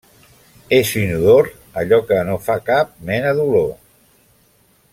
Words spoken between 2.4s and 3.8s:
fa cap mena d'olor.